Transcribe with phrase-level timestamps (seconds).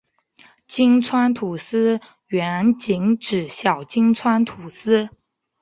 [0.65, 5.11] 金川土司原仅指小金川土司。